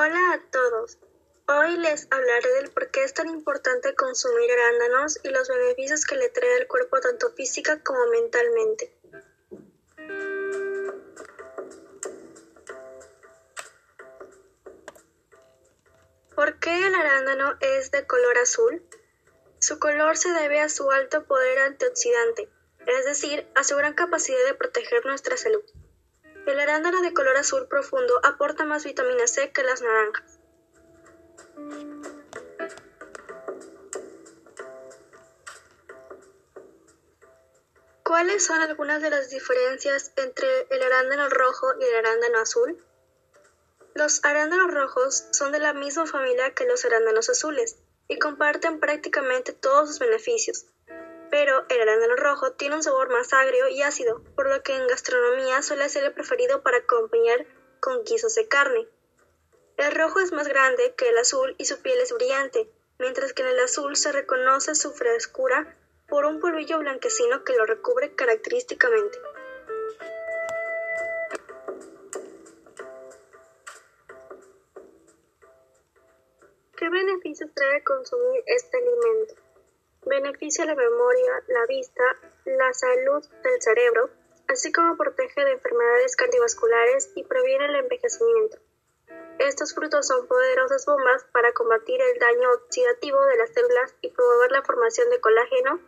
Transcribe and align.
Hola 0.00 0.34
a 0.34 0.40
todos. 0.52 0.96
Hoy 1.48 1.76
les 1.76 2.06
hablaré 2.12 2.48
del 2.60 2.70
por 2.70 2.88
qué 2.92 3.02
es 3.02 3.14
tan 3.14 3.28
importante 3.28 3.96
consumir 3.96 4.48
arándanos 4.52 5.18
y 5.24 5.28
los 5.28 5.48
beneficios 5.48 6.04
que 6.04 6.14
le 6.14 6.28
trae 6.28 6.54
al 6.54 6.68
cuerpo 6.68 7.00
tanto 7.00 7.32
física 7.32 7.82
como 7.82 8.06
mentalmente. 8.06 8.96
¿Por 16.36 16.60
qué 16.60 16.86
el 16.86 16.94
arándano 16.94 17.56
es 17.60 17.90
de 17.90 18.06
color 18.06 18.38
azul? 18.38 18.80
Su 19.58 19.80
color 19.80 20.16
se 20.16 20.30
debe 20.30 20.60
a 20.60 20.68
su 20.68 20.88
alto 20.92 21.24
poder 21.24 21.58
antioxidante, 21.58 22.48
es 22.86 23.04
decir, 23.04 23.48
a 23.56 23.64
su 23.64 23.74
gran 23.74 23.94
capacidad 23.94 24.46
de 24.46 24.54
proteger 24.54 25.04
nuestra 25.06 25.36
salud. 25.36 25.64
El 26.48 26.58
arándano 26.60 27.02
de 27.02 27.12
color 27.12 27.36
azul 27.36 27.68
profundo 27.68 28.20
aporta 28.24 28.64
más 28.64 28.82
vitamina 28.82 29.26
C 29.26 29.52
que 29.52 29.62
las 29.62 29.82
naranjas. 29.82 30.38
¿Cuáles 38.02 38.46
son 38.46 38.62
algunas 38.62 39.02
de 39.02 39.10
las 39.10 39.28
diferencias 39.28 40.12
entre 40.16 40.48
el 40.70 40.82
arándano 40.82 41.28
rojo 41.28 41.66
y 41.78 41.84
el 41.84 41.96
arándano 41.96 42.38
azul? 42.38 42.82
Los 43.94 44.24
arándanos 44.24 44.72
rojos 44.72 45.26
son 45.32 45.52
de 45.52 45.58
la 45.58 45.74
misma 45.74 46.06
familia 46.06 46.54
que 46.54 46.64
los 46.64 46.82
arándanos 46.86 47.28
azules 47.28 47.76
y 48.08 48.18
comparten 48.18 48.80
prácticamente 48.80 49.52
todos 49.52 49.90
sus 49.90 49.98
beneficios, 49.98 50.64
pero 51.30 51.64
el 51.68 51.80
arándano 51.80 52.16
rojo 52.16 52.52
tiene 52.52 52.76
un 52.76 52.82
sabor 52.82 53.10
más 53.10 53.32
agrio 53.32 53.68
y 53.68 53.82
ácido, 53.82 54.22
por 54.34 54.48
lo 54.48 54.62
que 54.62 54.74
en 54.74 54.86
gastronomía 54.86 55.62
suele 55.62 55.88
ser 55.88 56.04
el 56.04 56.12
preferido 56.12 56.62
para 56.62 56.78
acompañar 56.78 57.46
con 57.80 58.04
guisos 58.04 58.34
de 58.34 58.48
carne. 58.48 58.88
El 59.76 59.94
rojo 59.94 60.20
es 60.20 60.32
más 60.32 60.48
grande 60.48 60.94
que 60.96 61.08
el 61.08 61.18
azul 61.18 61.54
y 61.58 61.64
su 61.66 61.80
piel 61.82 62.00
es 62.00 62.12
brillante, 62.12 62.70
mientras 62.98 63.32
que 63.32 63.42
en 63.42 63.48
el 63.48 63.60
azul 63.60 63.96
se 63.96 64.12
reconoce 64.12 64.74
su 64.74 64.92
frescura 64.92 65.76
por 66.08 66.24
un 66.24 66.40
polvillo 66.40 66.78
blanquecino 66.78 67.44
que 67.44 67.54
lo 67.54 67.66
recubre 67.66 68.14
característicamente. 68.14 69.18
¿Qué 76.76 76.88
beneficios 76.88 77.50
trae 77.54 77.82
consumir 77.84 78.42
este 78.46 78.78
alimento? 78.78 79.47
Beneficia 80.04 80.64
la 80.64 80.74
memoria, 80.74 81.42
la 81.48 81.66
vista, 81.66 82.02
la 82.44 82.72
salud 82.72 83.24
del 83.42 83.62
cerebro, 83.62 84.10
así 84.48 84.72
como 84.72 84.96
protege 84.96 85.44
de 85.44 85.52
enfermedades 85.52 86.16
cardiovasculares 86.16 87.12
y 87.14 87.22
previene 87.24 87.66
el 87.66 87.76
envejecimiento. 87.76 88.58
Estos 89.38 89.74
frutos 89.74 90.06
son 90.06 90.26
poderosas 90.26 90.84
bombas 90.84 91.24
para 91.32 91.52
combatir 91.52 92.00
el 92.00 92.18
daño 92.18 92.50
oxidativo 92.54 93.24
de 93.26 93.36
las 93.36 93.52
células 93.52 93.94
y 94.00 94.10
promover 94.10 94.50
la 94.50 94.62
formación 94.62 95.10
de 95.10 95.20
colágeno, 95.20 95.80